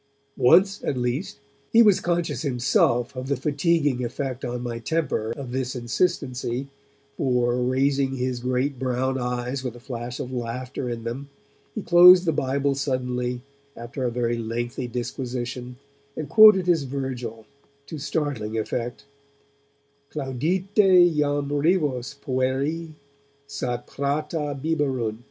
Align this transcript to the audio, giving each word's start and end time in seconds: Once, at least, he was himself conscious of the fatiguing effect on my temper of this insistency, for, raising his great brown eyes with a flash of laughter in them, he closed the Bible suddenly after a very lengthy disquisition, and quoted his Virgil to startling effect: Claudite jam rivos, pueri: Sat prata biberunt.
Once, 0.35 0.83
at 0.83 0.97
least, 0.97 1.37
he 1.71 1.83
was 1.83 1.97
himself 2.03 3.13
conscious 3.13 3.15
of 3.15 3.27
the 3.27 3.37
fatiguing 3.37 4.03
effect 4.03 4.43
on 4.43 4.63
my 4.63 4.79
temper 4.79 5.29
of 5.37 5.51
this 5.51 5.75
insistency, 5.75 6.65
for, 7.17 7.57
raising 7.57 8.15
his 8.15 8.39
great 8.39 8.79
brown 8.79 9.19
eyes 9.19 9.63
with 9.63 9.75
a 9.75 9.79
flash 9.79 10.19
of 10.19 10.33
laughter 10.33 10.89
in 10.89 11.03
them, 11.03 11.29
he 11.75 11.83
closed 11.83 12.25
the 12.25 12.31
Bible 12.31 12.73
suddenly 12.73 13.41
after 13.77 14.03
a 14.03 14.09
very 14.09 14.39
lengthy 14.39 14.87
disquisition, 14.87 15.75
and 16.17 16.27
quoted 16.27 16.65
his 16.65 16.81
Virgil 16.81 17.45
to 17.85 17.99
startling 17.99 18.57
effect: 18.57 19.05
Claudite 20.09 20.73
jam 21.13 21.47
rivos, 21.49 22.15
pueri: 22.25 22.93
Sat 23.45 23.85
prata 23.85 24.57
biberunt. 24.59 25.19